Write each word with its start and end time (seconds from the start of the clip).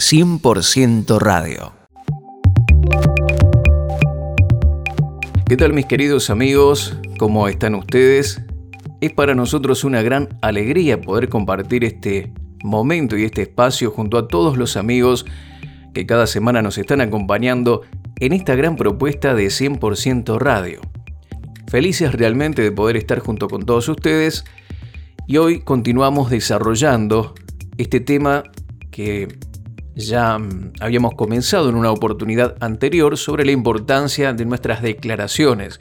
100% 0.00 1.20
Radio. 1.20 1.72
¿Qué 5.46 5.56
tal 5.56 5.72
mis 5.72 5.86
queridos 5.86 6.30
amigos? 6.30 6.98
¿Cómo 7.16 7.46
están 7.46 7.76
ustedes? 7.76 8.42
Es 9.00 9.12
para 9.12 9.36
nosotros 9.36 9.84
una 9.84 10.02
gran 10.02 10.36
alegría 10.42 11.00
poder 11.00 11.28
compartir 11.28 11.84
este 11.84 12.32
momento 12.64 13.16
y 13.16 13.22
este 13.22 13.42
espacio 13.42 13.92
junto 13.92 14.18
a 14.18 14.26
todos 14.26 14.58
los 14.58 14.76
amigos 14.76 15.26
que 15.94 16.06
cada 16.06 16.26
semana 16.26 16.60
nos 16.60 16.76
están 16.76 17.00
acompañando 17.00 17.82
en 18.18 18.32
esta 18.32 18.56
gran 18.56 18.74
propuesta 18.74 19.32
de 19.32 19.46
100% 19.46 20.38
Radio. 20.38 20.80
Felices 21.68 22.12
realmente 22.12 22.62
de 22.62 22.72
poder 22.72 22.96
estar 22.96 23.20
junto 23.20 23.46
con 23.46 23.64
todos 23.64 23.88
ustedes 23.88 24.44
y 25.28 25.36
hoy 25.36 25.60
continuamos 25.60 26.30
desarrollando 26.30 27.34
este 27.78 28.00
tema 28.00 28.42
que 28.90 29.28
ya 29.94 30.38
mm, 30.38 30.72
habíamos 30.80 31.14
comenzado 31.14 31.68
en 31.68 31.76
una 31.76 31.90
oportunidad 31.90 32.56
anterior 32.60 33.16
sobre 33.16 33.44
la 33.44 33.52
importancia 33.52 34.32
de 34.32 34.44
nuestras 34.44 34.82
declaraciones, 34.82 35.80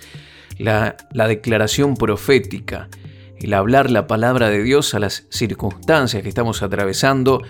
la, 0.58 0.98
la, 1.12 1.28
declaración 1.28 1.96
profética, 1.96 2.90
el 3.40 3.54
hablar 3.54 3.90
la 3.90 4.08
palabra 4.08 4.50
de 4.50 4.64
Dios 4.64 4.94
a 4.94 5.00
las 5.00 5.26
circunstancias 5.30 6.22
que 6.24 6.30
estamos 6.30 6.62
atravesando. 6.62 7.42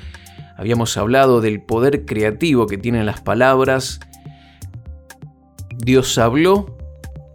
Habíamos 0.57 0.97
hablado 0.97 1.41
del 1.41 1.61
poder 1.61 2.05
creativo 2.05 2.67
que 2.67 2.77
tienen 2.77 3.05
las 3.05 3.21
palabras. 3.21 3.99
Dios 5.77 6.17
habló 6.17 6.77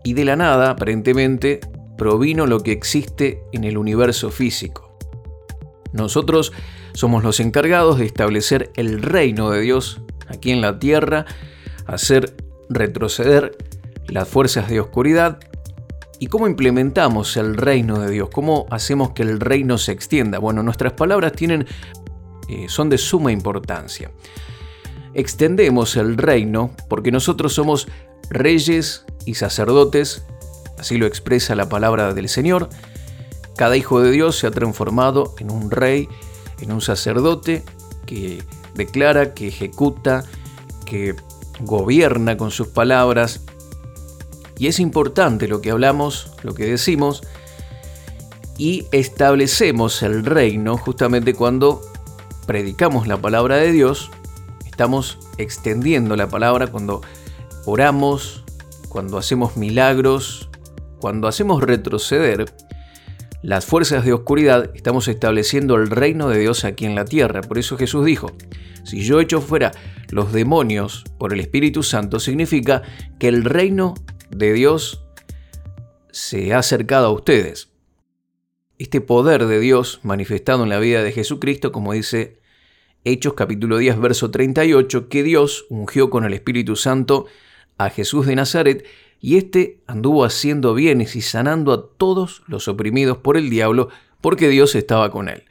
y 0.05 0.15
de 0.15 0.25
la 0.25 0.37
nada, 0.37 0.71
aparentemente, 0.71 1.61
provino 1.99 2.47
lo 2.47 2.61
que 2.61 2.73
existe 2.73 3.43
en 3.53 3.65
el 3.65 3.77
universo 3.77 4.31
físico. 4.31 4.97
Nosotros 5.93 6.53
somos 6.99 7.23
los 7.23 7.39
encargados 7.39 7.99
de 7.99 8.07
establecer 8.07 8.73
el 8.75 9.03
reino 9.03 9.51
de 9.51 9.61
Dios 9.61 10.01
aquí 10.27 10.51
en 10.51 10.61
la 10.61 10.79
tierra, 10.79 11.27
hacer 11.87 12.35
retroceder 12.69 13.57
las 14.09 14.29
fuerzas 14.29 14.69
de 14.69 14.81
oscuridad 14.81 15.39
¿Y 16.21 16.27
cómo 16.27 16.49
implementamos 16.49 17.37
el 17.37 17.57
reino 17.57 18.01
de 18.01 18.11
Dios? 18.11 18.29
¿Cómo 18.33 18.67
hacemos 18.71 19.11
que 19.11 19.23
el 19.23 19.39
reino 19.39 19.79
se 19.79 19.93
extienda? 19.93 20.41
Bueno, 20.41 20.65
nuestras 20.65 20.95
palabras 20.95 21.33
tienen, 21.33 21.67
eh, 22.49 22.67
son 22.69 22.91
de 22.91 22.99
suma 22.99 23.31
importancia. 23.31 24.11
Extendemos 25.15 25.97
el 25.97 26.17
reino 26.17 26.73
porque 26.89 27.13
nosotros 27.13 27.55
somos 27.55 27.87
reyes 28.31 29.05
y 29.27 29.35
sacerdotes, 29.35 30.25
así 30.77 30.99
lo 30.99 31.07
expresa 31.07 31.55
la 31.55 31.69
palabra 31.69 32.13
del 32.13 32.29
Señor. 32.29 32.69
Cada 33.57 33.77
hijo 33.77 34.01
de 34.01 34.11
Dios 34.11 34.37
se 34.39 34.49
ha 34.49 34.51
transformado 34.51 35.37
en 35.39 35.53
un 35.53 35.71
rey 35.71 36.09
en 36.61 36.73
un 36.73 36.81
sacerdote 36.81 37.65
que 38.07 38.43
declara, 38.75 39.35
que 39.35 39.49
ejecuta, 39.49 40.25
que 40.85 41.15
gobierna 41.61 42.37
con 42.37 42.51
sus 42.51 42.69
palabras. 42.69 43.41
Y 44.57 44.67
es 44.67 44.81
importante 44.81 45.49
lo 45.49 45.61
que 45.61 45.71
hablamos, 45.71 46.33
lo 46.43 46.55
que 46.55 46.67
decimos, 46.67 47.23
y 48.57 48.87
establecemos 48.91 50.03
el 50.03 50.25
reino 50.25 50.77
justamente 50.77 51.35
cuando 51.35 51.81
predicamos 52.47 53.07
la 53.07 53.17
palabra 53.17 53.57
de 53.57 53.71
Dios, 53.71 54.11
estamos 54.67 55.19
extendiendo 55.39 56.17
la 56.17 56.29
palabra 56.29 56.67
cuando 56.67 57.03
oramos, 57.67 58.45
cuando 58.89 59.19
hacemos 59.19 59.57
milagros, 59.57 60.49
cuando 60.99 61.29
hacemos 61.29 61.63
retroceder 61.63 62.53
las 63.43 63.67
fuerzas 63.67 64.05
de 64.05 64.13
oscuridad, 64.13 64.71
estamos 64.75 65.07
estableciendo 65.07 65.77
el 65.77 65.91
reino 65.91 66.29
de 66.29 66.41
Dios 66.41 66.65
aquí 66.65 66.87
en 66.87 66.95
la 66.95 67.05
tierra. 67.05 67.41
Por 67.41 67.59
eso 67.59 67.77
Jesús 67.77 68.05
dijo, 68.05 68.33
si 68.85 69.03
yo 69.03 69.21
echo 69.21 69.41
fuera 69.41 69.71
los 70.11 70.33
demonios 70.33 71.05
por 71.19 71.33
el 71.33 71.41
Espíritu 71.41 71.83
Santo, 71.83 72.19
significa 72.19 72.83
que 73.19 73.29
el 73.29 73.45
reino 73.45 73.95
de 74.31 74.53
Dios 74.53 75.05
se 76.11 76.53
ha 76.53 76.59
acercado 76.59 77.07
a 77.07 77.13
ustedes. 77.13 77.71
Este 78.79 79.01
poder 79.01 79.47
de 79.47 79.61
Dios 79.61 80.01
manifestado 80.03 80.65
en 80.65 80.69
la 80.69 80.79
vida 80.79 81.03
de 81.03 81.13
Jesucristo, 81.13 81.71
como 81.71 81.93
dice 81.93 82.41
Hechos 83.05 83.35
capítulo 83.35 83.79
10, 83.79 84.01
verso 84.01 84.31
38, 84.31 85.09
que 85.09 85.23
Dios 85.23 85.67
ungió 85.69 86.11
con 86.11 86.25
el 86.25 86.35
Espíritu 86.35 86.75
Santo 86.75 87.27
a 87.77 87.91
Jesús 87.91 88.27
de 88.27 88.35
Nazaret 88.35 88.85
y 89.21 89.37
éste 89.37 89.81
anduvo 89.87 90.25
haciendo 90.25 90.75
bienes 90.75 91.17
y 91.17 91.23
sanando 91.23 91.73
a 91.73 91.89
todos 91.97 92.43
los 92.47 92.69
oprimidos 92.69 93.19
por 93.19 93.37
el 93.37 93.51
diablo, 93.51 93.89
porque 94.21 94.49
Dios 94.49 94.75
estaba 94.75 95.11
con 95.11 95.29
él. 95.29 95.45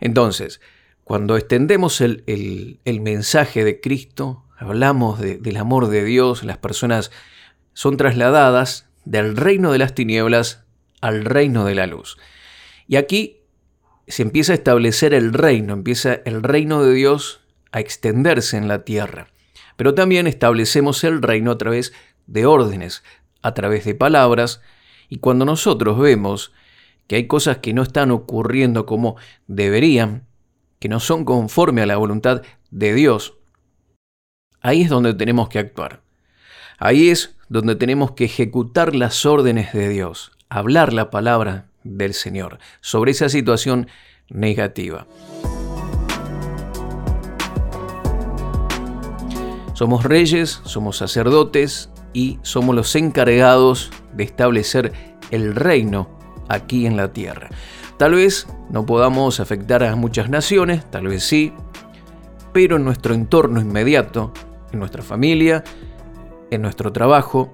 Entonces, 0.00 0.60
cuando 1.04 1.36
extendemos 1.36 2.00
el, 2.00 2.80
mensaje 2.84 3.64
de 3.64 3.80
Cristo, 3.80 4.44
hablamos 4.58 5.20
del 5.20 5.56
amor 5.56 5.88
de 5.88 6.04
Dios, 6.04 6.42
las 6.42 6.58
personas 6.58 7.10
son 7.72 7.96
trasladadas 7.96 8.88
del 9.04 9.36
reino 9.36 9.72
de 9.72 9.78
las 9.78 9.94
tinieblas 9.94 10.64
al 11.00 11.24
reino 11.24 11.64
de 11.64 11.74
la 11.74 11.86
luz. 11.86 12.18
Y 12.88 12.96
aquí 12.96 13.42
se 14.08 14.22
empieza 14.22 14.52
a 14.52 14.56
establecer 14.56 15.14
el 15.14 15.32
reino, 15.32 15.72
empieza 15.72 16.14
el 16.24 16.42
reino 16.42 16.82
de 16.82 16.94
Dios 16.94 17.40
a 17.72 17.80
extenderse 17.80 18.56
en 18.56 18.68
la 18.68 18.84
tierra. 18.84 19.28
Pero 19.76 19.94
también 19.94 20.26
establecemos 20.26 21.04
el 21.04 21.22
reino 21.22 21.52
a 21.52 21.58
través 21.58 21.92
de 22.26 22.46
órdenes, 22.46 23.02
a 23.42 23.54
través 23.54 23.84
de 23.84 23.94
palabras, 23.94 24.60
y 25.08 25.18
cuando 25.18 25.44
nosotros 25.44 25.98
vemos 25.98 26.52
que 27.06 27.16
hay 27.16 27.26
cosas 27.26 27.58
que 27.58 27.72
no 27.72 27.82
están 27.82 28.10
ocurriendo 28.10 28.86
como 28.86 29.16
deberían, 29.46 30.26
que 30.78 30.88
no 30.88 31.00
son 31.00 31.24
conforme 31.24 31.82
a 31.82 31.86
la 31.86 31.96
voluntad 31.96 32.42
de 32.70 32.94
Dios, 32.94 33.34
ahí 34.60 34.82
es 34.82 34.88
donde 34.88 35.14
tenemos 35.14 35.48
que 35.48 35.58
actuar. 35.58 36.02
Ahí 36.78 37.08
es 37.08 37.36
donde 37.48 37.76
tenemos 37.76 38.12
que 38.12 38.24
ejecutar 38.24 38.94
las 38.94 39.24
órdenes 39.24 39.72
de 39.72 39.88
Dios, 39.88 40.32
hablar 40.48 40.92
la 40.92 41.10
palabra 41.10 41.68
del 41.84 42.12
Señor 42.12 42.58
sobre 42.80 43.12
esa 43.12 43.28
situación 43.28 43.88
negativa. 44.28 45.06
Somos 49.74 50.04
reyes, 50.04 50.60
somos 50.64 50.96
sacerdotes 50.96 51.90
y 52.12 52.38
somos 52.42 52.74
los 52.74 52.94
encargados 52.96 53.90
de 54.14 54.24
establecer 54.24 54.92
el 55.30 55.54
reino 55.54 56.08
aquí 56.48 56.86
en 56.86 56.96
la 56.96 57.12
tierra. 57.12 57.50
Tal 57.96 58.14
vez 58.14 58.46
no 58.70 58.84
podamos 58.84 59.40
afectar 59.40 59.82
a 59.82 59.96
muchas 59.96 60.28
naciones, 60.28 60.84
tal 60.90 61.08
vez 61.08 61.24
sí, 61.24 61.52
pero 62.52 62.76
en 62.76 62.84
nuestro 62.84 63.14
entorno 63.14 63.60
inmediato, 63.60 64.32
en 64.72 64.78
nuestra 64.78 65.02
familia, 65.02 65.64
en 66.50 66.62
nuestro 66.62 66.92
trabajo, 66.92 67.52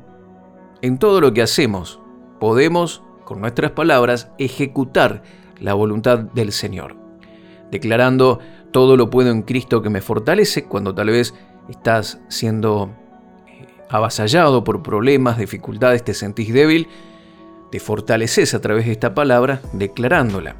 en 0.80 0.98
todo 0.98 1.20
lo 1.20 1.32
que 1.32 1.42
hacemos, 1.42 2.00
podemos, 2.40 3.02
con 3.24 3.40
nuestras 3.40 3.70
palabras, 3.70 4.30
ejecutar 4.38 5.22
la 5.60 5.74
voluntad 5.74 6.18
del 6.18 6.52
Señor, 6.52 6.96
declarando 7.70 8.40
todo 8.72 8.96
lo 8.96 9.10
puedo 9.10 9.30
en 9.30 9.42
Cristo 9.42 9.80
que 9.82 9.90
me 9.90 10.00
fortalece 10.00 10.64
cuando 10.64 10.94
tal 10.94 11.08
vez 11.08 11.34
estás 11.68 12.20
siendo 12.28 12.90
avasallado 13.92 14.64
por 14.64 14.82
problemas, 14.82 15.38
dificultades, 15.38 16.02
te 16.02 16.14
sentís 16.14 16.52
débil, 16.52 16.88
te 17.70 17.78
fortaleces 17.78 18.54
a 18.54 18.60
través 18.60 18.86
de 18.86 18.92
esta 18.92 19.14
palabra 19.14 19.60
declarándola. 19.72 20.56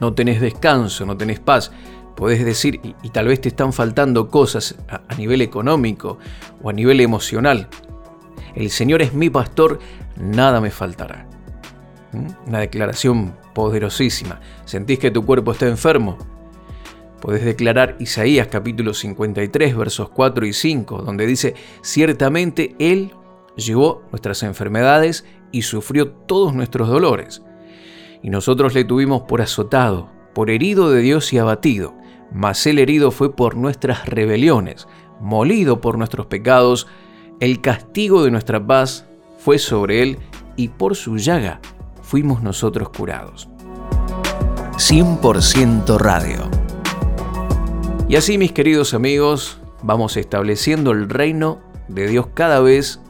No 0.00 0.14
tenés 0.14 0.40
descanso, 0.40 1.04
no 1.04 1.16
tenés 1.16 1.40
paz. 1.40 1.72
Podés 2.16 2.44
decir, 2.44 2.80
y, 3.02 3.10
tal 3.10 3.26
vez 3.26 3.40
te 3.40 3.48
están 3.48 3.72
faltando 3.72 4.28
cosas 4.28 4.76
a, 4.88 5.02
a 5.08 5.14
nivel 5.16 5.42
económico 5.42 6.18
o 6.62 6.70
a 6.70 6.72
nivel 6.72 7.00
emocional. 7.00 7.68
El 8.54 8.70
Señor 8.70 9.02
es 9.02 9.14
mi 9.14 9.28
pastor, 9.28 9.80
nada 10.16 10.60
me 10.60 10.70
faltará. 10.70 11.26
¿Mm? 12.12 12.48
Una 12.48 12.58
declaración 12.60 13.34
poderosísima. 13.54 14.40
¿Sentís 14.64 14.98
que 14.98 15.10
tu 15.10 15.24
cuerpo 15.24 15.52
está 15.52 15.66
enfermo? 15.66 16.18
Podés 17.22 17.44
declarar 17.44 17.94
Isaías 18.00 18.48
capítulo 18.48 18.94
53 18.94 19.76
versos 19.76 20.08
4 20.08 20.44
y 20.44 20.52
5, 20.52 21.02
donde 21.02 21.24
dice, 21.24 21.54
ciertamente 21.80 22.74
Él 22.80 23.12
llevó 23.54 24.02
nuestras 24.10 24.42
enfermedades 24.42 25.24
y 25.52 25.62
sufrió 25.62 26.10
todos 26.10 26.52
nuestros 26.52 26.88
dolores. 26.88 27.44
Y 28.24 28.30
nosotros 28.30 28.74
le 28.74 28.84
tuvimos 28.84 29.22
por 29.22 29.40
azotado, 29.40 30.10
por 30.34 30.50
herido 30.50 30.90
de 30.90 31.00
Dios 31.00 31.32
y 31.32 31.38
abatido, 31.38 31.94
mas 32.32 32.66
el 32.66 32.80
herido 32.80 33.12
fue 33.12 33.36
por 33.36 33.56
nuestras 33.56 34.04
rebeliones, 34.06 34.88
molido 35.20 35.80
por 35.80 35.98
nuestros 35.98 36.26
pecados, 36.26 36.88
el 37.38 37.60
castigo 37.60 38.24
de 38.24 38.32
nuestra 38.32 38.66
paz 38.66 39.06
fue 39.38 39.60
sobre 39.60 40.02
él 40.02 40.18
y 40.56 40.68
por 40.68 40.96
su 40.96 41.18
llaga 41.18 41.60
fuimos 42.02 42.42
nosotros 42.42 42.88
curados. 42.88 43.48
100% 44.72 45.98
Radio 45.98 46.61
y 48.08 48.16
así, 48.16 48.38
mis 48.38 48.52
queridos 48.52 48.94
amigos, 48.94 49.60
vamos 49.82 50.16
estableciendo 50.16 50.90
el 50.92 51.08
reino 51.08 51.60
de 51.88 52.06
Dios 52.08 52.28
cada 52.34 52.60
vez 52.60 53.00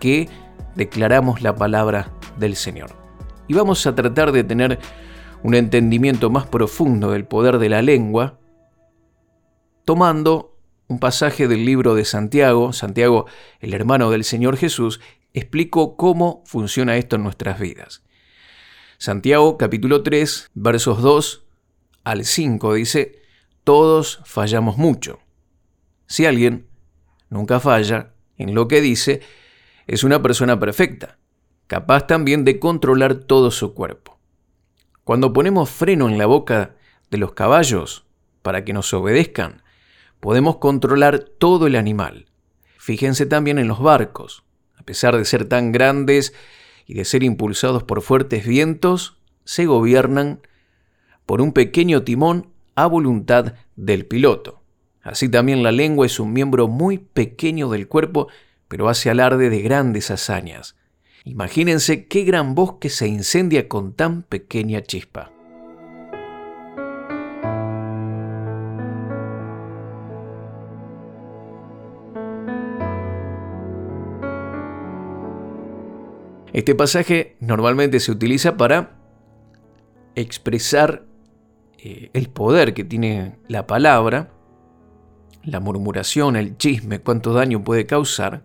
que 0.00 0.28
declaramos 0.74 1.42
la 1.42 1.54
palabra 1.54 2.12
del 2.38 2.56
Señor. 2.56 2.90
Y 3.48 3.54
vamos 3.54 3.86
a 3.86 3.94
tratar 3.94 4.32
de 4.32 4.44
tener 4.44 4.78
un 5.42 5.54
entendimiento 5.54 6.30
más 6.30 6.46
profundo 6.46 7.10
del 7.10 7.24
poder 7.24 7.58
de 7.58 7.68
la 7.68 7.82
lengua 7.82 8.38
tomando 9.84 10.58
un 10.88 10.98
pasaje 10.98 11.48
del 11.48 11.64
libro 11.64 11.94
de 11.94 12.04
Santiago, 12.04 12.72
Santiago, 12.72 13.26
el 13.60 13.74
hermano 13.74 14.10
del 14.10 14.24
Señor 14.24 14.56
Jesús, 14.56 15.00
explicó 15.32 15.96
cómo 15.96 16.42
funciona 16.46 16.96
esto 16.96 17.16
en 17.16 17.22
nuestras 17.22 17.60
vidas. 17.60 18.02
Santiago 18.98 19.58
capítulo 19.58 20.02
3, 20.02 20.50
versos 20.54 21.02
2 21.02 21.44
al 22.04 22.24
5 22.24 22.74
dice, 22.74 23.25
todos 23.66 24.20
fallamos 24.24 24.78
mucho. 24.78 25.18
Si 26.06 26.24
alguien 26.24 26.68
nunca 27.30 27.58
falla 27.58 28.12
en 28.36 28.54
lo 28.54 28.68
que 28.68 28.80
dice, 28.80 29.22
es 29.88 30.04
una 30.04 30.22
persona 30.22 30.56
perfecta, 30.60 31.18
capaz 31.66 32.06
también 32.06 32.44
de 32.44 32.60
controlar 32.60 33.16
todo 33.16 33.50
su 33.50 33.74
cuerpo. 33.74 34.20
Cuando 35.02 35.32
ponemos 35.32 35.68
freno 35.68 36.08
en 36.08 36.16
la 36.16 36.26
boca 36.26 36.76
de 37.10 37.18
los 37.18 37.32
caballos 37.32 38.06
para 38.42 38.64
que 38.64 38.72
nos 38.72 38.94
obedezcan, 38.94 39.64
podemos 40.20 40.58
controlar 40.58 41.18
todo 41.18 41.66
el 41.66 41.74
animal. 41.74 42.26
Fíjense 42.78 43.26
también 43.26 43.58
en 43.58 43.66
los 43.66 43.80
barcos. 43.80 44.44
A 44.76 44.84
pesar 44.84 45.16
de 45.16 45.24
ser 45.24 45.44
tan 45.44 45.72
grandes 45.72 46.34
y 46.86 46.94
de 46.94 47.04
ser 47.04 47.24
impulsados 47.24 47.82
por 47.82 48.00
fuertes 48.00 48.46
vientos, 48.46 49.18
se 49.42 49.66
gobiernan 49.66 50.40
por 51.26 51.40
un 51.40 51.52
pequeño 51.52 52.04
timón 52.04 52.52
a 52.76 52.86
voluntad 52.86 53.54
del 53.74 54.06
piloto. 54.06 54.62
Así 55.02 55.28
también 55.28 55.62
la 55.62 55.72
lengua 55.72 56.06
es 56.06 56.20
un 56.20 56.32
miembro 56.32 56.68
muy 56.68 56.98
pequeño 56.98 57.68
del 57.70 57.88
cuerpo, 57.88 58.28
pero 58.68 58.88
hace 58.88 59.10
alarde 59.10 59.50
de 59.50 59.62
grandes 59.62 60.10
hazañas. 60.10 60.76
Imagínense 61.24 62.06
qué 62.06 62.22
gran 62.22 62.54
bosque 62.54 62.88
se 62.88 63.08
incendia 63.08 63.66
con 63.66 63.94
tan 63.94 64.22
pequeña 64.22 64.82
chispa. 64.82 65.32
Este 76.52 76.74
pasaje 76.74 77.36
normalmente 77.40 78.00
se 78.00 78.10
utiliza 78.12 78.56
para 78.56 78.98
expresar 80.14 81.05
eh, 81.88 82.10
el 82.14 82.28
poder 82.30 82.74
que 82.74 82.82
tiene 82.82 83.36
la 83.46 83.68
palabra, 83.68 84.32
la 85.44 85.60
murmuración, 85.60 86.34
el 86.34 86.56
chisme, 86.56 86.98
cuánto 86.98 87.32
daño 87.32 87.62
puede 87.62 87.86
causar. 87.86 88.42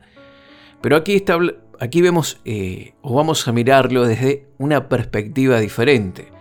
Pero 0.80 0.96
aquí, 0.96 1.16
está, 1.16 1.40
aquí 1.80 2.04
vemos 2.04 2.40
eh, 2.46 2.94
o 3.02 3.16
vamos 3.16 3.48
a 3.48 3.52
mirarlo 3.52 4.06
desde 4.06 4.48
una 4.60 4.90
perspectiva 4.90 5.60
diferente, 5.60 6.32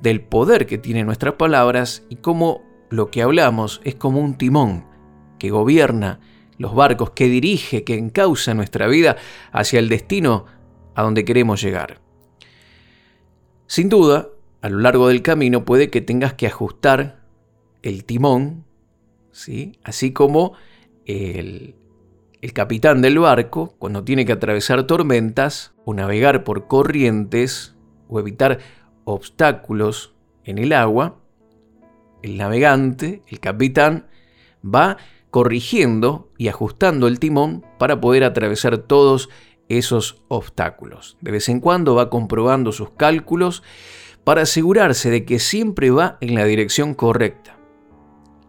del 0.00 0.20
poder 0.20 0.66
que 0.66 0.78
tienen 0.78 1.06
nuestras 1.06 1.34
palabras 1.34 2.04
y 2.08 2.16
cómo 2.16 2.62
lo 2.90 3.10
que 3.10 3.22
hablamos 3.22 3.80
es 3.82 3.96
como 3.96 4.20
un 4.20 4.38
timón 4.38 4.86
que 5.40 5.50
gobierna 5.50 6.20
los 6.58 6.76
barcos, 6.76 7.10
que 7.10 7.26
dirige, 7.26 7.82
que 7.82 7.98
encausa 7.98 8.54
nuestra 8.54 8.86
vida 8.86 9.16
hacia 9.50 9.80
el 9.80 9.88
destino 9.88 10.46
a 10.94 11.02
donde 11.02 11.24
queremos 11.24 11.60
llegar. 11.60 12.00
Sin 13.66 13.88
duda, 13.88 14.28
a 14.60 14.68
lo 14.68 14.78
largo 14.78 15.08
del 15.08 15.22
camino 15.22 15.64
puede 15.64 15.90
que 15.90 16.00
tengas 16.00 16.34
que 16.34 16.46
ajustar 16.46 17.22
el 17.82 18.04
timón, 18.04 18.64
¿sí? 19.30 19.78
así 19.84 20.12
como 20.12 20.54
el, 21.04 21.76
el 22.40 22.52
capitán 22.52 23.02
del 23.02 23.18
barco, 23.18 23.74
cuando 23.78 24.04
tiene 24.04 24.24
que 24.24 24.32
atravesar 24.32 24.86
tormentas 24.86 25.74
o 25.84 25.94
navegar 25.94 26.44
por 26.44 26.66
corrientes 26.66 27.76
o 28.08 28.20
evitar 28.20 28.58
obstáculos 29.04 30.14
en 30.44 30.58
el 30.58 30.72
agua, 30.72 31.20
el 32.22 32.36
navegante, 32.36 33.22
el 33.28 33.40
capitán, 33.40 34.06
va 34.64 34.96
corrigiendo 35.30 36.30
y 36.38 36.48
ajustando 36.48 37.08
el 37.08 37.18
timón 37.18 37.64
para 37.78 38.00
poder 38.00 38.24
atravesar 38.24 38.78
todos 38.78 39.28
esos 39.68 40.22
obstáculos. 40.28 41.18
De 41.20 41.30
vez 41.30 41.48
en 41.48 41.60
cuando 41.60 41.94
va 41.94 42.10
comprobando 42.10 42.72
sus 42.72 42.90
cálculos 42.90 43.62
para 44.26 44.42
asegurarse 44.42 45.08
de 45.08 45.24
que 45.24 45.38
siempre 45.38 45.92
va 45.92 46.18
en 46.20 46.34
la 46.34 46.44
dirección 46.44 46.94
correcta. 46.94 47.56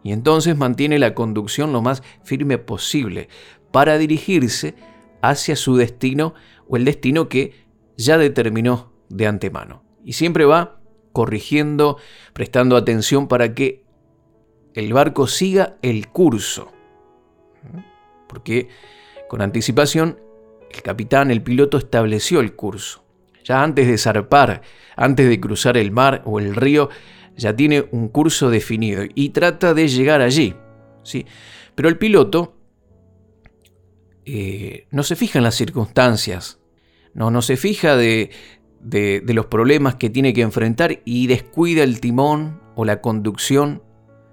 Y 0.01 0.12
entonces 0.12 0.57
mantiene 0.57 0.97
la 0.97 1.13
conducción 1.13 1.71
lo 1.71 1.83
más 1.83 2.01
firme 2.24 2.57
posible 2.57 3.29
para 3.71 4.00
dirigirse 4.00 4.74
hacia 5.21 5.56
su 5.56 5.75
destino 5.75 6.33
o 6.68 6.77
el 6.77 6.85
destino 6.85 7.29
que 7.29 7.53
ya 7.95 8.18
determinó 8.18 8.91
de 9.09 9.27
antemano. 9.27 9.83
Y 10.03 10.13
siempre 10.13 10.45
va 10.45 10.81
corrigiendo, 11.12 11.97
prestando 12.33 12.75
atención 12.75 13.27
para 13.27 13.53
que 13.53 13.85
el 14.74 14.91
barco 14.94 15.27
siga 15.27 15.77
el 15.83 16.07
curso. 16.07 16.71
Porque 18.27 18.68
con 19.29 19.44
anticipación 19.44 20.19
el 20.71 20.81
capitán, 20.81 21.29
el 21.29 21.44
piloto, 21.44 21.77
estableció 21.77 22.39
el 22.39 22.56
curso. 22.56 23.06
Ya 23.48 23.64
antes 23.64 23.88
de 23.88 23.98
zarpar, 23.98 24.62
antes 24.98 25.30
de 25.30 25.40
cruzar 25.40 25.78
el 25.78 25.92
mar 25.92 26.22
o 26.26 26.40
el 26.40 26.54
río, 26.54 26.90
ya 27.38 27.56
tiene 27.56 27.88
un 27.92 28.10
curso 28.10 28.50
definido 28.50 29.04
y 29.16 29.30
trata 29.30 29.74
de 29.74 29.88
llegar 29.88 30.20
allí. 30.20 30.54
¿sí? 31.04 31.26
Pero 31.74 31.88
el 31.88 31.98
piloto 31.98 32.58
eh, 34.26 34.88
no 34.92 35.02
se 35.04 35.16
fija 35.16 35.40
en 35.40 35.44
las 35.46 35.56
circunstancias, 35.56 36.60
no, 37.14 37.32
no 37.32 37.42
se 37.42 37.56
fija 37.56 37.96
de, 37.96 38.32
los 38.82 39.46
problemas 39.46 39.96
que 39.96 40.10
tiene 40.10 40.34
que 40.34 40.42
enfrentar 40.42 41.00
y 41.06 41.28
descuida 41.28 41.84
el 41.84 42.02
timón 42.02 42.60
o 42.76 42.84
la 42.84 43.00
conducción 43.00 43.82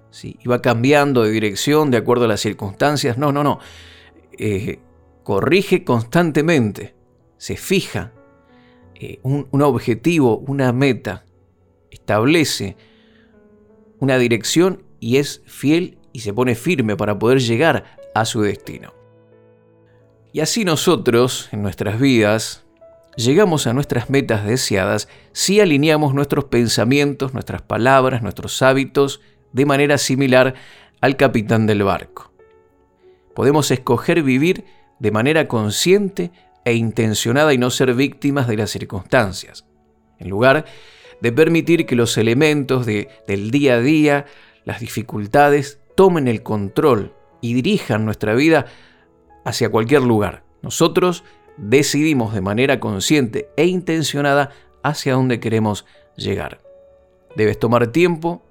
¿sí? 0.09 0.37
y 0.43 0.49
va 0.49 0.61
cambiando 0.61 1.23
de 1.23 1.31
dirección 1.31 1.89
de 1.89 1.97
acuerdo 1.97 2.25
a 2.25 2.27
las 2.27 2.41
circunstancias. 2.41 3.17
No, 3.17 3.31
no, 3.31 3.45
no. 3.45 3.59
Eh, 4.37 4.79
corrige 5.23 5.85
constantemente, 5.85 6.95
se 7.37 7.55
fija 7.55 8.11
eh, 8.95 9.19
un, 9.23 9.47
un 9.51 9.61
objetivo, 9.61 10.37
una 10.37 10.71
meta, 10.71 11.25
establece 11.91 12.75
una 13.99 14.17
dirección 14.17 14.83
y 14.99 15.17
es 15.17 15.41
fiel 15.45 15.97
y 16.13 16.19
se 16.19 16.33
pone 16.33 16.55
firme 16.55 16.95
para 16.95 17.17
poder 17.17 17.39
llegar 17.39 17.97
a 18.13 18.25
su 18.25 18.41
destino. 18.41 18.93
Y 20.31 20.41
así 20.41 20.65
nosotros, 20.65 21.49
en 21.51 21.61
nuestras 21.61 21.99
vidas, 21.99 22.65
llegamos 23.15 23.67
a 23.67 23.73
nuestras 23.73 24.09
metas 24.09 24.45
deseadas 24.45 25.07
si 25.31 25.59
alineamos 25.59 26.13
nuestros 26.13 26.45
pensamientos, 26.45 27.33
nuestras 27.33 27.61
palabras, 27.61 28.21
nuestros 28.21 28.61
hábitos 28.61 29.21
de 29.53 29.65
manera 29.65 29.97
similar 29.97 30.55
al 31.01 31.17
capitán 31.17 31.67
del 31.67 31.83
barco. 31.83 32.31
Podemos 33.33 33.71
escoger 33.71 34.23
vivir 34.23 34.65
de 34.99 35.11
manera 35.11 35.47
consciente 35.47 36.31
e 36.65 36.73
intencionada 36.73 37.53
y 37.53 37.57
no 37.57 37.69
ser 37.69 37.93
víctimas 37.93 38.47
de 38.47 38.57
las 38.57 38.71
circunstancias. 38.71 39.65
En 40.19 40.29
lugar 40.29 40.65
de 41.21 41.31
permitir 41.31 41.85
que 41.85 41.95
los 41.95 42.17
elementos 42.17 42.85
de, 42.85 43.07
del 43.27 43.51
día 43.51 43.75
a 43.75 43.79
día, 43.79 44.25
las 44.65 44.79
dificultades, 44.79 45.79
tomen 45.95 46.27
el 46.27 46.43
control 46.43 47.13
y 47.39 47.53
dirijan 47.53 48.03
nuestra 48.03 48.33
vida 48.33 48.65
hacia 49.45 49.69
cualquier 49.69 50.01
lugar. 50.01 50.43
Nosotros 50.61 51.23
decidimos 51.57 52.33
de 52.33 52.41
manera 52.41 52.79
consciente 52.79 53.49
e 53.55 53.65
intencionada 53.65 54.49
hacia 54.83 55.13
dónde 55.13 55.39
queremos 55.39 55.85
llegar. 56.17 56.61
Debes 57.35 57.59
tomar 57.59 57.87
tiempo 57.87 58.43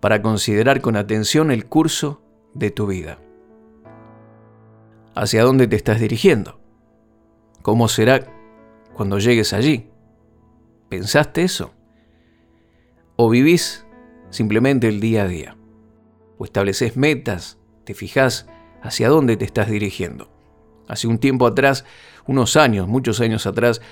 para 0.00 0.22
considerar 0.22 0.80
con 0.80 0.96
atención 0.96 1.50
el 1.50 1.66
curso 1.66 2.22
de 2.54 2.70
tu 2.70 2.86
vida 2.86 3.18
hacia 5.14 5.42
dónde 5.42 5.66
te 5.66 5.76
estás 5.76 6.00
dirigiendo. 6.00 6.57
¿Cómo 7.68 7.86
será 7.86 8.26
cuando 8.94 9.18
llegues 9.18 9.52
allí? 9.52 9.90
¿Pensaste 10.88 11.42
eso? 11.42 11.74
¿O 13.16 13.28
vivís 13.28 13.84
simplemente 14.30 14.88
el 14.88 15.00
día 15.00 15.24
a 15.24 15.28
día? 15.28 15.58
¿O 16.38 16.46
estableces 16.46 16.96
metas? 16.96 17.58
¿Te 17.84 17.92
fijas 17.92 18.48
hacia 18.80 19.10
dónde 19.10 19.36
te 19.36 19.44
estás 19.44 19.68
dirigiendo? 19.68 20.30
Hace 20.88 21.08
un 21.08 21.18
tiempo 21.18 21.46
atrás, 21.46 21.84
unos 22.26 22.56
años, 22.56 22.88
muchos 22.88 23.20
años 23.20 23.46
atrás, 23.46 23.82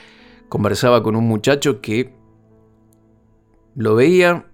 conversaba 0.48 1.02
con 1.02 1.14
un 1.14 1.28
muchacho 1.28 1.82
que 1.82 2.14
lo 3.74 3.94
veía 3.94 4.46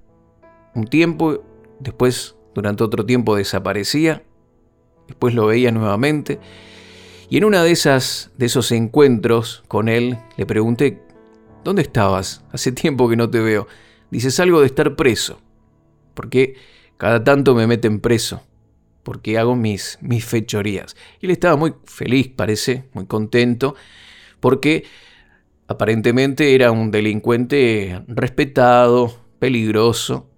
un 0.75 0.89
tiempo, 0.89 1.45
después 1.79 2.35
durante 2.57 2.83
otro 2.83 3.07
tiempo 3.07 3.37
desaparecía 3.37 4.25
Después 5.07 5.35
lo 5.35 5.47
veía 5.47 5.71
nuevamente. 5.71 6.41
Y 7.33 7.39
en 7.39 7.47
una 7.47 7.65
de 7.65 7.71
esas 7.71 8.31
de 8.37 8.45
esos 8.45 8.73
encuentros 8.73 9.65
con 9.67 9.89
él 9.89 10.19
le 10.37 10.45
pregunté, 10.45 11.01
¿dónde 11.65 11.81
estabas? 11.81 12.45
Hace 12.53 12.73
tiempo 12.73 13.09
que 13.09 13.17
no 13.17 13.31
te 13.31 13.41
veo. 13.41 13.67
Dices 14.11 14.39
algo 14.39 14.61
de 14.61 14.67
estar 14.67 14.97
preso. 14.97 15.41
Porque 16.13 16.57
cada 16.99 17.25
tanto 17.25 17.55
me 17.55 17.67
meten 17.67 18.01
preso. 18.01 18.43
Porque 19.03 19.39
hago 19.39 19.57
mis, 19.57 19.97
mis 20.03 20.27
fechorías. 20.27 20.95
Y 21.23 21.25
él 21.25 21.33
estaba 21.33 21.57
muy 21.57 21.73
feliz, 21.87 22.29
parece, 22.29 22.91
muy 22.93 23.07
contento. 23.07 23.77
Porque 24.39 24.85
aparentemente 25.69 26.55
era 26.55 26.71
un 26.71 26.91
delincuente 26.91 28.03
respetado, 28.09 29.11
peligroso. 29.39 30.29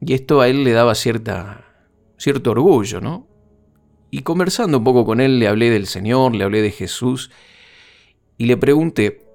Y 0.00 0.14
esto 0.14 0.40
a 0.40 0.48
él 0.48 0.64
le 0.64 0.72
daba 0.72 0.94
cierta 0.94 1.66
cierto 2.16 2.52
orgullo, 2.52 3.02
¿no? 3.02 3.27
Y 4.10 4.22
conversando 4.22 4.78
un 4.78 4.84
poco 4.84 5.04
con 5.04 5.20
él, 5.20 5.38
le 5.38 5.48
hablé 5.48 5.70
del 5.70 5.86
Señor, 5.86 6.34
le 6.34 6.44
hablé 6.44 6.62
de 6.62 6.70
Jesús 6.70 7.30
y 8.38 8.46
le 8.46 8.56
pregunté, 8.56 9.26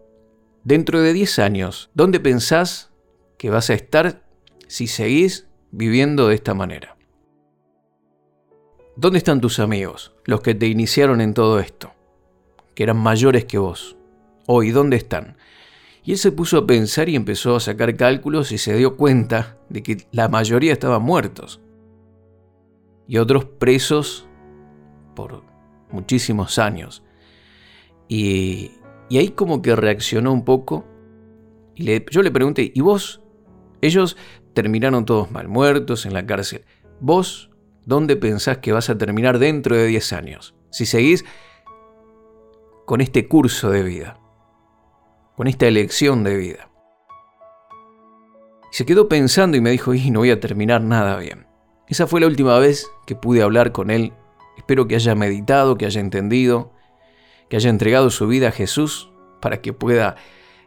dentro 0.63 1.01
de 1.01 1.13
10 1.13 1.39
años, 1.39 1.91
¿dónde 1.93 2.19
pensás 2.19 2.91
que 3.37 3.49
vas 3.49 3.69
a 3.69 3.73
estar 3.73 4.23
si 4.67 4.87
seguís 4.87 5.47
viviendo 5.71 6.27
de 6.27 6.35
esta 6.35 6.53
manera? 6.53 6.97
¿Dónde 8.95 9.17
están 9.17 9.41
tus 9.41 9.59
amigos, 9.59 10.13
los 10.25 10.41
que 10.41 10.55
te 10.55 10.67
iniciaron 10.67 11.19
en 11.21 11.33
todo 11.33 11.59
esto, 11.59 11.91
que 12.75 12.83
eran 12.83 12.97
mayores 12.97 13.45
que 13.45 13.57
vos? 13.57 13.97
Hoy, 14.47 14.71
¿dónde 14.71 14.97
están? 14.97 15.37
Y 16.03 16.11
él 16.11 16.17
se 16.17 16.31
puso 16.31 16.57
a 16.57 16.67
pensar 16.67 17.09
y 17.09 17.15
empezó 17.15 17.55
a 17.55 17.59
sacar 17.59 17.95
cálculos 17.95 18.51
y 18.51 18.57
se 18.57 18.75
dio 18.75 18.97
cuenta 18.97 19.57
de 19.69 19.83
que 19.83 20.07
la 20.11 20.27
mayoría 20.27 20.73
estaban 20.73 21.01
muertos. 21.01 21.61
Y 23.07 23.17
otros 23.17 23.45
presos 23.45 24.27
por 25.13 25.43
muchísimos 25.91 26.59
años. 26.59 27.03
Y, 28.07 28.71
ahí 29.11 29.29
como 29.29 29.61
que 29.61 29.75
reaccionó 29.75 30.33
un 30.33 30.43
poco. 30.45 30.85
Y 31.75 31.85
yo 32.11 32.21
le 32.21 32.31
pregunté, 32.31 32.71
¿y 32.73 32.81
vos? 32.81 33.21
Ellos 33.81 34.17
terminaron 34.53 35.05
todos 35.05 35.31
mal 35.31 35.47
muertos 35.47 36.05
en 36.05 36.13
la 36.13 36.25
cárcel. 36.25 36.65
¿Vos 36.99 37.49
dónde 37.85 38.15
pensás 38.15 38.59
que 38.59 38.71
vas 38.71 38.89
a 38.89 38.97
terminar 38.97 39.39
dentro 39.39 39.75
de 39.75 39.87
10 39.87 40.13
años? 40.13 40.55
Si 40.71 40.85
seguís 40.85 41.25
con 42.85 43.01
este 43.01 43.27
curso 43.27 43.69
de 43.69 43.83
vida 43.83 44.19
con 45.35 45.47
esta 45.47 45.67
elección 45.67 46.23
de 46.23 46.37
vida. 46.37 46.69
Y 48.71 48.75
se 48.75 48.85
quedó 48.85 49.07
pensando 49.07 49.57
y 49.57 49.61
me 49.61 49.71
dijo, 49.71 49.93
y 49.93 50.11
no 50.11 50.19
voy 50.19 50.31
a 50.31 50.39
terminar 50.39 50.81
nada 50.81 51.17
bien. 51.17 51.47
Esa 51.87 52.07
fue 52.07 52.21
la 52.21 52.27
última 52.27 52.57
vez 52.59 52.89
que 53.05 53.15
pude 53.15 53.41
hablar 53.41 53.71
con 53.71 53.91
él. 53.91 54.13
Espero 54.57 54.87
que 54.87 54.95
haya 54.95 55.15
meditado, 55.15 55.77
que 55.77 55.85
haya 55.85 56.01
entendido, 56.01 56.71
que 57.49 57.57
haya 57.57 57.69
entregado 57.69 58.09
su 58.09 58.27
vida 58.27 58.49
a 58.49 58.51
Jesús 58.51 59.11
para 59.41 59.61
que 59.61 59.73
pueda 59.73 60.15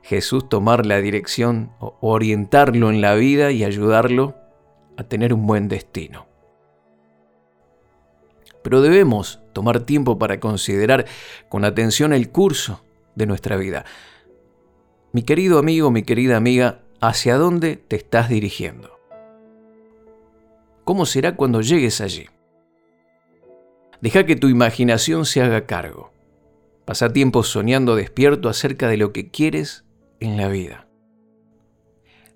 Jesús 0.03 0.49
tomar 0.49 0.87
la 0.87 1.01
dirección 1.01 1.73
o 1.81 1.97
orientarlo 2.01 2.91
en 2.91 3.01
la 3.01 3.15
vida 3.15 3.51
y 3.51 3.65
ayudarlo 3.65 4.37
a 4.97 5.05
tener 5.05 5.35
un 5.35 5.47
buen 5.47 5.69
destino. 5.69 6.27
Pero 8.63 8.83
debemos 8.83 9.41
tomar 9.53 9.81
tiempo 9.81 10.19
para 10.19 10.41
considerar 10.41 11.07
con 11.49 11.65
atención 11.65 12.13
el 12.13 12.31
curso 12.31 12.83
de 13.15 13.27
nuestra 13.27 13.57
vida. 13.57 13.85
Mi 15.13 15.23
querido 15.23 15.59
amigo, 15.59 15.91
mi 15.91 16.03
querida 16.03 16.37
amiga, 16.37 16.83
¿hacia 17.01 17.37
dónde 17.37 17.77
te 17.77 17.97
estás 17.97 18.29
dirigiendo? 18.29 18.99
¿Cómo 20.85 21.07
será 21.07 21.37
cuando 21.37 21.63
llegues 21.63 22.01
allí? 22.01 22.27
Deja 24.07 24.25
que 24.25 24.37
tu 24.37 24.47
imaginación 24.47 25.25
se 25.25 25.43
haga 25.43 25.67
cargo. 25.67 26.13
Pasa 26.85 27.13
tiempo 27.13 27.43
soñando 27.43 27.97
despierto 27.97 28.49
acerca 28.49 28.87
de 28.87 28.97
lo 28.97 29.13
que 29.13 29.33
quieres 29.33 29.85
en 30.21 30.37
la 30.37 30.47
vida. 30.47 30.87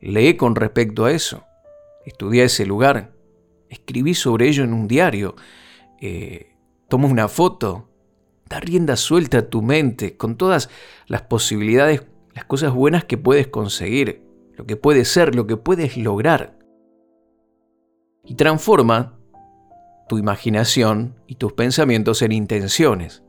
Lee 0.01 0.37
con 0.37 0.57
respecto 0.57 1.05
a 1.05 1.13
eso. 1.13 1.45
Estudia 2.05 2.43
ese 2.43 2.67
lugar. 2.67 3.13
Escribí 3.69 4.15
sobre 4.15 4.49
ello 4.49 4.65
en 4.65 4.73
un 4.73 4.89
diario. 4.89 5.37
Eh, 6.01 6.57
toma 6.89 7.07
una 7.07 7.29
foto. 7.29 7.89
Da 8.49 8.59
rienda 8.59 8.97
suelta 8.97 9.39
a 9.39 9.49
tu 9.49 9.63
mente 9.63 10.17
con 10.17 10.37
todas 10.37 10.71
las 11.07 11.23
posibilidades 11.23 12.03
las 12.35 12.47
cosas 12.47 12.75
buenas 12.75 13.05
que 13.05 13.17
puedes 13.17 13.47
conseguir, 13.47 14.25
lo 14.57 14.67
que 14.67 14.75
puedes 14.75 15.07
ser, 15.07 15.37
lo 15.37 15.47
que 15.47 15.57
puedes 15.57 15.97
lograr. 15.97 16.59
Y 18.25 18.35
transforma 18.35 19.20
tu 20.11 20.19
imaginación 20.19 21.15
y 21.29 21.37
tus 21.37 21.53
pensamientos 21.53 22.21
en 22.23 22.33
intenciones. 22.33 23.23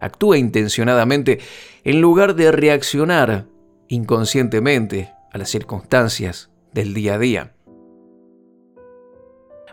Actúa 0.00 0.38
intencionadamente 0.38 1.40
en 1.82 2.00
lugar 2.00 2.36
de 2.36 2.52
reaccionar 2.52 3.48
inconscientemente 3.88 5.12
a 5.32 5.38
las 5.38 5.50
circunstancias 5.50 6.52
del 6.72 6.94
día 6.94 7.14
a 7.14 7.18
día. 7.18 7.56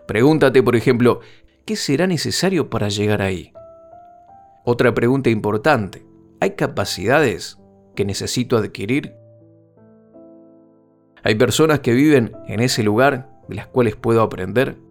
Pregúntate, 0.08 0.64
por 0.64 0.76
ejemplo, 0.76 1.20
¿qué 1.64 1.76
será 1.76 2.08
necesario 2.08 2.72
para 2.72 2.90
llegar 2.90 3.22
ahí? 3.22 3.54
Otra 4.64 4.96
pregunta 4.96 5.30
importante, 5.30 6.08
¿hay 6.40 6.56
capacidades 6.56 7.60
que 7.94 8.04
necesito 8.04 8.58
adquirir? 8.58 9.14
¿Hay 11.22 11.36
personas 11.36 11.82
que 11.82 11.94
viven 11.94 12.36
en 12.48 12.62
ese 12.62 12.82
lugar 12.82 13.30
de 13.48 13.54
las 13.54 13.68
cuales 13.68 13.96
puedo 13.96 14.24
aprender? 14.24 14.85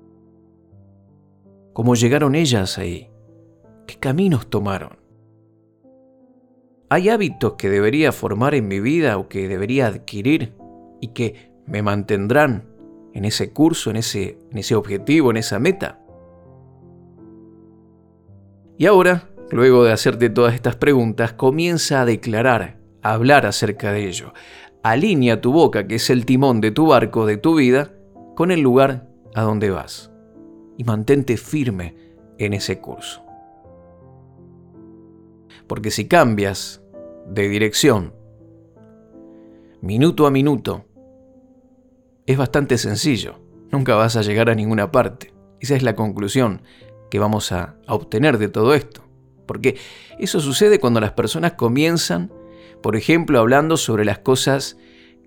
¿Cómo 1.75 1.97
llegaron 1.97 2.37
ellas 2.37 2.78
ahí? 2.78 3.11
¿Qué 3.88 3.97
caminos 3.97 4.49
tomaron? 4.49 4.97
¿Hay 6.88 7.09
hábitos 7.09 7.54
que 7.54 7.69
debería 7.69 8.12
formar 8.12 8.54
en 8.54 8.69
mi 8.69 8.78
vida 8.78 9.19
o 9.19 9.28
que 9.28 9.49
debería 9.49 9.88
adquirir 9.88 10.54
y 11.00 11.09
que 11.09 11.50
me 11.66 11.83
mantendrán 11.83 12.69
en 13.12 13.25
ese 13.25 13.52
curso, 13.52 13.90
en 13.90 13.97
ese, 13.97 14.38
en 14.52 14.59
ese 14.59 14.76
objetivo, 14.76 15.33
en 15.33 15.37
esa 15.37 15.59
meta? 15.59 15.99
Y 18.78 18.87
ahora, 18.87 19.28
luego 19.50 19.83
de 19.83 19.90
hacerte 19.90 20.31
todas 20.31 20.54
estas 20.54 20.76
preguntas, 20.76 21.33
comienza 21.33 22.02
a 22.02 22.04
declarar 22.04 22.78
hablar 23.02 23.47
acerca 23.47 23.90
de 23.90 24.07
ello. 24.07 24.33
Alinea 24.85 25.40
tu 25.40 25.52
boca, 25.52 25.88
que 25.88 25.97
es 25.97 26.09
el 26.09 26.25
timón 26.25 26.61
de 26.61 26.71
tu 26.71 26.87
barco, 26.87 27.26
de 27.26 27.37
tu 27.37 27.57
vida, 27.57 27.90
con 28.37 28.52
el 28.52 28.61
lugar 28.61 29.09
a 29.35 29.43
donde 29.43 29.71
vas. 29.71 30.13
Y 30.76 30.85
mantente 30.85 31.37
firme 31.37 31.95
en 32.38 32.52
ese 32.52 32.81
curso. 32.81 33.23
Porque 35.66 35.90
si 35.90 36.07
cambias 36.09 36.83
de 37.28 37.49
dirección, 37.49 38.12
minuto 39.81 40.26
a 40.26 40.31
minuto, 40.31 40.85
es 42.26 42.37
bastante 42.37 42.78
sencillo. 42.78 43.40
Nunca 43.71 43.95
vas 43.95 44.16
a 44.16 44.23
llegar 44.23 44.50
a 44.50 44.54
ninguna 44.54 44.90
parte. 44.90 45.33
Esa 45.61 45.76
es 45.76 45.83
la 45.83 45.95
conclusión 45.95 46.62
que 47.11 47.19
vamos 47.19 47.52
a, 47.52 47.76
obtener 47.87 48.38
de 48.38 48.49
todo 48.49 48.75
esto. 48.75 49.02
Porque 49.47 49.76
eso 50.19 50.40
sucede 50.40 50.81
cuando 50.81 51.00
las 51.00 51.12
personas 51.12 51.52
comienzan 51.52 52.31
por 52.85 52.97
ejemplo, 52.97 53.38
hablando 53.38 53.78
sobre 53.78 54.04
las 54.04 54.19
cosas 54.19 54.76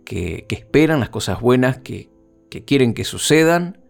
que, 0.05 0.45
esperan, 0.49 0.99
las 0.99 1.09
cosas 1.09 1.41
buenas 1.41 1.77
que, 1.77 2.11
quieren 2.67 2.93
que 2.93 3.03
sucedan. 3.03 3.81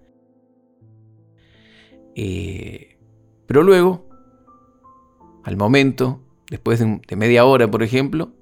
Eh, 2.20 2.98
pero 3.46 3.62
luego, 3.62 4.10
al 5.44 5.56
momento, 5.56 6.20
después 6.50 6.80
de, 6.80 7.16
media 7.16 7.46
hora, 7.46 7.70
por 7.70 7.84
ejemplo, 7.84 8.34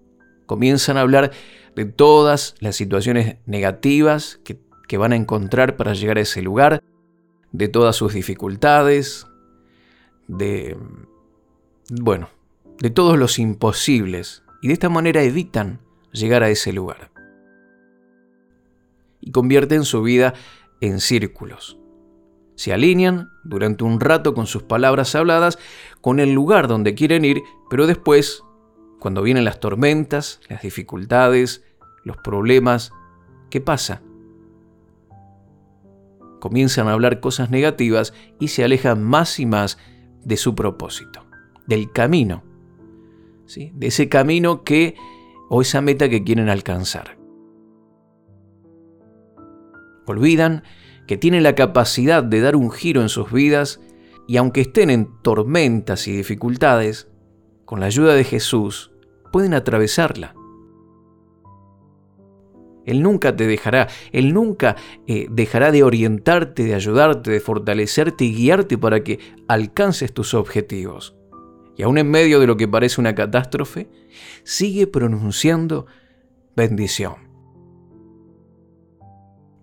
comienzan 0.46 0.96
a 0.96 1.02
hablar 1.02 1.32
de 1.76 1.84
todas 1.84 2.56
las 2.60 2.78
situaciones 2.78 3.36
negativas 3.46 4.40
que, 4.46 4.62
que 4.88 4.98
van 4.98 5.12
a 5.12 5.18
encontrar 5.18 5.76
para 5.76 5.94
llegar 5.94 6.18
a 6.18 6.22
ese 6.22 6.42
lugar, 6.42 6.82
de 7.52 7.68
todas 7.68 7.98
sus 7.98 8.14
dificultades, 8.14 9.28
de, 10.28 10.78
bueno, 11.90 12.30
de 12.80 12.90
todos 12.90 13.18
los 13.18 13.40
imposibles 13.40 14.44
y 14.62 14.68
de 14.68 14.74
esta 14.74 14.90
manera 14.90 15.22
evitan 15.22 15.80
llegar 16.14 16.44
a 16.44 16.50
ese 16.50 16.72
lugar. 16.72 17.12
Y 19.20 19.32
convierten 19.32 19.84
su 19.84 20.02
vida 20.02 20.34
en 20.80 21.02
círculos. 21.02 21.78
Se 22.56 22.74
alinean 22.74 23.30
durante 23.44 23.84
un 23.84 24.00
rato 24.00 24.34
con 24.34 24.48
sus 24.48 24.64
palabras 24.64 25.14
habladas 25.16 25.60
con 26.02 26.20
el 26.20 26.34
lugar 26.34 26.68
donde 26.68 26.96
quieren 26.96 27.26
ir, 27.26 27.42
pero 27.70 27.88
después, 27.88 28.44
cuando 29.00 29.22
vienen 29.22 29.46
las 29.46 29.60
tormentas, 29.60 30.40
las 30.50 30.62
dificultades, 30.62 31.64
los 32.04 32.18
problemas, 32.18 32.92
¿qué 33.50 33.62
pasa? 33.62 34.02
Comienzan 36.40 36.88
a 36.88 36.94
hablar 36.94 37.20
cosas 37.20 37.50
negativas 37.50 38.14
y 38.40 38.50
se 38.50 38.64
alejan 38.64 39.04
más 39.04 39.40
y 39.40 39.46
más 39.46 39.78
de 40.24 40.38
su 40.38 40.56
propósito, 40.56 41.26
del 41.68 41.92
camino 41.92 42.44
de 43.54 43.88
ese 43.88 44.10
camino 44.10 44.64
que 44.64 44.96
o 45.50 45.62
esa 45.62 45.82
meta 45.82 46.10
que 46.10 46.24
quieren 46.24 46.50
alcanzar. 46.50 47.18
Olvidan 50.08 50.64
que 51.08 51.18
tienen 51.18 51.44
la 51.44 51.56
capacidad 51.56 52.24
de 52.24 52.42
dar 52.42 52.56
un 52.56 52.72
giro 52.72 53.02
en 53.02 53.10
sus 53.10 53.32
vidas 53.32 53.80
y 54.28 54.38
aunque 54.38 54.62
estén 54.62 54.90
en 54.90 55.10
tormentas 55.22 56.08
y 56.08 56.16
dificultades, 56.16 57.08
con 57.66 57.80
la 57.80 57.88
ayuda 57.88 58.16
de 58.16 58.24
Jesús 58.24 58.92
pueden 59.32 59.54
atravesarla. 59.54 60.36
Él 62.86 63.02
nunca 63.02 63.36
te 63.36 63.48
dejará, 63.48 63.88
Él 64.12 64.34
nunca 64.34 64.76
eh, 65.08 65.28
dejará 65.32 65.72
de 65.72 65.84
orientarte, 65.84 66.64
de 66.64 66.76
ayudarte, 66.76 67.32
de 67.32 67.40
fortalecerte 67.40 68.26
y 68.26 68.36
guiarte 68.36 68.78
para 68.78 69.04
que 69.04 69.20
alcances 69.48 70.14
tus 70.14 70.36
objetivos 70.36 71.16
y 71.78 71.84
aún 71.84 71.98
en 71.98 72.10
medio 72.10 72.40
de 72.40 72.48
lo 72.48 72.58
que 72.58 72.68
parece 72.68 73.02
una 73.02 73.16
catástrofe, 73.16 73.90
sigue 74.44 74.88
pronunciando 74.88 75.86
bendición. 76.56 77.16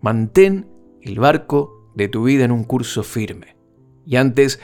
Mantén 0.00 0.68
el 1.02 1.18
barco 1.18 1.90
de 1.94 2.08
tu 2.08 2.24
vida 2.24 2.44
en 2.44 2.52
un 2.52 2.64
curso 2.64 3.02
firme. 3.02 3.56
Y 4.06 4.16
antes 4.16 4.60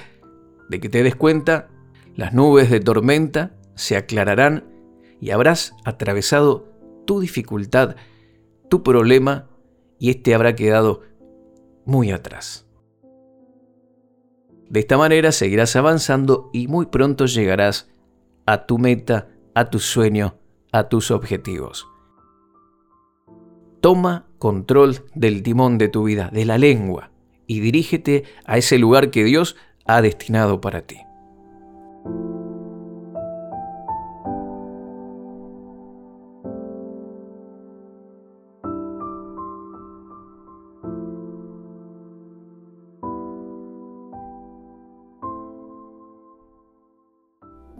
de 0.68 0.80
que 0.80 0.88
te 0.88 1.02
des 1.02 1.14
cuenta, 1.14 1.68
las 2.14 2.32
nubes 2.32 2.70
de 2.70 2.80
tormenta 2.80 3.56
se 3.74 3.96
aclararán 3.96 4.64
y 5.20 5.30
habrás 5.30 5.74
atravesado 5.84 6.68
tu 7.06 7.20
dificultad, 7.20 7.96
tu 8.68 8.82
problema, 8.82 9.48
y 9.98 10.10
este 10.10 10.34
habrá 10.34 10.54
quedado 10.54 11.02
muy 11.84 12.10
atrás. 12.10 12.66
De 14.68 14.80
esta 14.80 14.98
manera 14.98 15.32
seguirás 15.32 15.74
avanzando 15.76 16.50
y 16.52 16.68
muy 16.68 16.86
pronto 16.86 17.26
llegarás 17.26 17.88
a 18.46 18.66
tu 18.66 18.78
meta, 18.78 19.28
a 19.54 19.70
tu 19.70 19.78
sueño, 19.78 20.36
a 20.72 20.88
tus 20.88 21.10
objetivos. 21.10 21.88
Toma 23.80 24.26
control 24.38 25.04
del 25.14 25.42
timón 25.42 25.78
de 25.78 25.88
tu 25.88 26.04
vida, 26.04 26.30
de 26.32 26.44
la 26.44 26.58
lengua, 26.58 27.10
y 27.46 27.60
dirígete 27.60 28.24
a 28.44 28.58
ese 28.58 28.78
lugar 28.78 29.10
que 29.10 29.24
Dios 29.24 29.56
ha 29.86 30.02
destinado 30.02 30.60
para 30.60 30.82
ti. 30.82 30.98